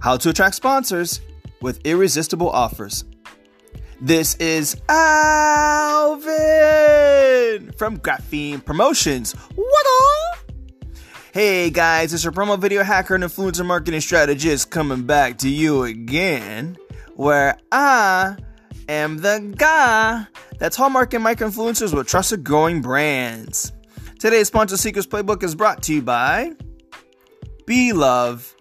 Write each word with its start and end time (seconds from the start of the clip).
How 0.00 0.16
to 0.16 0.30
attract 0.30 0.54
sponsors 0.54 1.20
with 1.60 1.80
irresistible 1.84 2.48
offers. 2.48 3.04
This 4.00 4.34
is 4.36 4.80
Alvin 4.88 6.30
from 7.76 7.98
Graphene 7.98 8.64
Promotions. 8.64 9.34
What 9.54 9.86
up? 9.86 10.38
Hey 11.34 11.68
guys, 11.68 12.14
it's 12.14 12.24
your 12.24 12.32
promo 12.32 12.58
video 12.58 12.82
hacker 12.82 13.14
and 13.14 13.22
influencer 13.22 13.64
marketing 13.64 14.00
strategist 14.00 14.70
coming 14.70 15.02
back 15.02 15.36
to 15.38 15.50
you 15.50 15.84
again, 15.84 16.78
where 17.16 17.58
I 17.70 18.36
am 18.88 19.18
the 19.18 19.52
guy 19.54 20.26
that's 20.58 20.78
hallmarking 20.78 21.20
micro 21.20 21.48
influencers 21.48 21.94
with 21.94 22.08
trusted 22.08 22.42
growing 22.42 22.80
brands. 22.80 23.72
Today's 24.18 24.46
Sponsor 24.46 24.78
Seekers 24.78 25.06
Playbook 25.06 25.42
is 25.42 25.54
brought 25.54 25.82
to 25.82 25.92
you 25.94 26.00
by 26.00 26.52
Be 27.66 27.92
Love 27.92 28.56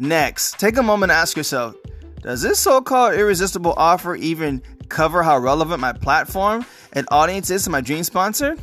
Next, 0.00 0.58
take 0.58 0.78
a 0.78 0.82
moment 0.82 1.10
to 1.10 1.14
ask 1.14 1.36
yourself 1.36 1.76
Does 2.22 2.40
this 2.40 2.58
so 2.58 2.80
called 2.80 3.12
irresistible 3.12 3.74
offer 3.76 4.16
even 4.16 4.62
cover 4.88 5.22
how 5.22 5.38
relevant 5.38 5.78
my 5.78 5.92
platform 5.92 6.64
and 6.94 7.06
audience 7.10 7.50
is 7.50 7.64
to 7.64 7.70
my 7.70 7.82
dream 7.82 8.02
sponsor? 8.02 8.56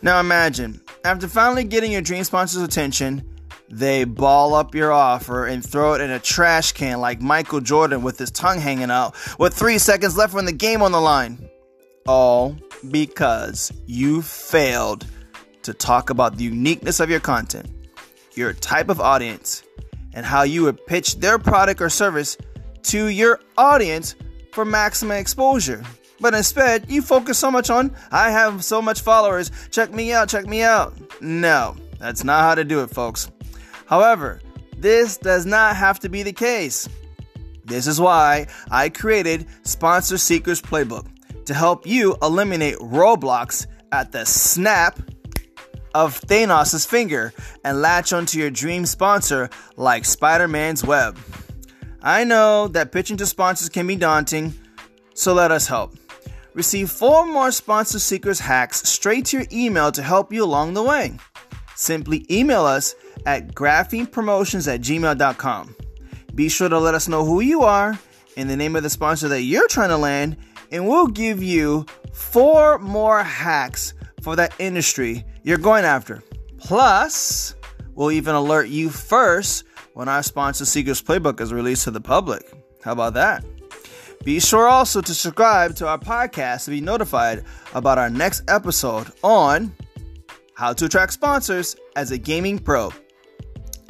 Now 0.00 0.20
imagine, 0.20 0.80
after 1.04 1.28
finally 1.28 1.64
getting 1.64 1.92
your 1.92 2.00
dream 2.00 2.24
sponsor's 2.24 2.62
attention, 2.62 3.28
they 3.68 4.04
ball 4.04 4.54
up 4.54 4.74
your 4.74 4.90
offer 4.90 5.44
and 5.44 5.62
throw 5.62 5.92
it 5.92 6.00
in 6.00 6.10
a 6.10 6.18
trash 6.18 6.72
can 6.72 6.98
like 6.98 7.20
Michael 7.20 7.60
Jordan 7.60 8.02
with 8.02 8.18
his 8.18 8.30
tongue 8.30 8.58
hanging 8.58 8.90
out 8.90 9.14
with 9.38 9.52
three 9.52 9.76
seconds 9.76 10.16
left 10.16 10.34
in 10.34 10.46
the 10.46 10.52
game 10.52 10.80
on 10.80 10.92
the 10.92 11.00
line. 11.00 11.46
All 12.06 12.56
because 12.90 13.70
you 13.84 14.22
failed 14.22 15.06
to 15.64 15.74
talk 15.74 16.08
about 16.08 16.38
the 16.38 16.44
uniqueness 16.44 17.00
of 17.00 17.10
your 17.10 17.20
content, 17.20 17.68
your 18.34 18.54
type 18.54 18.88
of 18.88 18.98
audience, 18.98 19.62
and 20.14 20.26
how 20.26 20.42
you 20.42 20.62
would 20.62 20.86
pitch 20.86 21.16
their 21.16 21.38
product 21.38 21.80
or 21.80 21.88
service 21.88 22.36
to 22.84 23.06
your 23.06 23.40
audience 23.56 24.14
for 24.52 24.64
maximum 24.64 25.16
exposure. 25.16 25.82
But 26.20 26.34
instead, 26.34 26.88
you 26.88 27.02
focus 27.02 27.38
so 27.38 27.50
much 27.50 27.70
on, 27.70 27.94
I 28.10 28.30
have 28.30 28.64
so 28.64 28.80
much 28.80 29.00
followers, 29.00 29.50
check 29.70 29.92
me 29.92 30.12
out, 30.12 30.28
check 30.28 30.46
me 30.46 30.62
out. 30.62 30.94
No, 31.20 31.76
that's 31.98 32.22
not 32.22 32.42
how 32.42 32.54
to 32.54 32.64
do 32.64 32.82
it, 32.82 32.90
folks. 32.90 33.30
However, 33.86 34.40
this 34.76 35.16
does 35.16 35.46
not 35.46 35.76
have 35.76 35.98
to 36.00 36.08
be 36.08 36.22
the 36.22 36.32
case. 36.32 36.88
This 37.64 37.86
is 37.86 38.00
why 38.00 38.46
I 38.70 38.88
created 38.88 39.46
Sponsor 39.64 40.18
Seekers 40.18 40.60
Playbook 40.60 41.06
to 41.46 41.54
help 41.54 41.86
you 41.86 42.16
eliminate 42.22 42.76
roadblocks 42.78 43.66
at 43.90 44.12
the 44.12 44.24
snap 44.24 44.98
of 45.94 46.20
Thanos' 46.20 46.86
finger 46.86 47.32
and 47.64 47.80
latch 47.80 48.12
onto 48.12 48.38
your 48.38 48.50
dream 48.50 48.86
sponsor 48.86 49.50
like 49.76 50.04
Spider 50.04 50.48
Man's 50.48 50.84
web. 50.84 51.18
I 52.02 52.24
know 52.24 52.68
that 52.68 52.92
pitching 52.92 53.16
to 53.18 53.26
sponsors 53.26 53.68
can 53.68 53.86
be 53.86 53.96
daunting, 53.96 54.54
so 55.14 55.32
let 55.34 55.50
us 55.50 55.66
help. 55.66 55.94
Receive 56.54 56.90
four 56.90 57.26
more 57.26 57.50
sponsor 57.50 57.98
seekers 57.98 58.40
hacks 58.40 58.82
straight 58.88 59.26
to 59.26 59.38
your 59.38 59.46
email 59.52 59.90
to 59.92 60.02
help 60.02 60.32
you 60.32 60.44
along 60.44 60.74
the 60.74 60.82
way. 60.82 61.16
Simply 61.76 62.26
email 62.30 62.64
us 62.64 62.94
at 63.24 63.54
graphenepromotions 63.54 64.72
at 64.72 64.80
gmail.com. 64.80 65.76
Be 66.34 66.48
sure 66.48 66.68
to 66.68 66.78
let 66.78 66.94
us 66.94 67.08
know 67.08 67.24
who 67.24 67.40
you 67.40 67.62
are 67.62 67.98
and 68.36 68.48
the 68.50 68.56
name 68.56 68.76
of 68.76 68.82
the 68.82 68.90
sponsor 68.90 69.28
that 69.28 69.42
you're 69.42 69.68
trying 69.68 69.90
to 69.90 69.96
land, 69.96 70.36
and 70.70 70.88
we'll 70.88 71.06
give 71.06 71.42
you 71.42 71.86
four 72.12 72.78
more 72.78 73.22
hacks 73.22 73.94
for 74.22 74.36
that 74.36 74.54
industry 74.58 75.24
you're 75.42 75.58
going 75.58 75.84
after. 75.84 76.22
Plus, 76.58 77.54
we'll 77.94 78.12
even 78.12 78.34
alert 78.34 78.68
you 78.68 78.90
first 78.90 79.64
when 79.94 80.08
our 80.08 80.22
sponsor 80.22 80.64
Seekers 80.64 81.02
Playbook 81.02 81.40
is 81.40 81.52
released 81.52 81.84
to 81.84 81.90
the 81.90 82.00
public. 82.00 82.52
How 82.82 82.92
about 82.92 83.14
that? 83.14 83.44
Be 84.24 84.38
sure 84.38 84.68
also 84.68 85.00
to 85.00 85.14
subscribe 85.14 85.74
to 85.76 85.88
our 85.88 85.98
podcast 85.98 86.64
to 86.66 86.70
be 86.70 86.80
notified 86.80 87.44
about 87.74 87.98
our 87.98 88.08
next 88.08 88.44
episode 88.48 89.08
on 89.22 89.74
how 90.54 90.72
to 90.72 90.84
attract 90.84 91.12
sponsors 91.12 91.74
as 91.96 92.12
a 92.12 92.18
gaming 92.18 92.58
pro. 92.58 92.92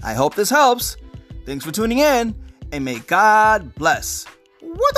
I 0.02 0.14
hope 0.14 0.34
this 0.34 0.50
helps. 0.50 0.96
Thanks 1.44 1.64
for 1.64 1.72
tuning 1.72 1.98
in, 1.98 2.34
and 2.72 2.84
may 2.84 3.00
God 3.00 3.74
bless. 3.74 4.24
What 4.60 4.96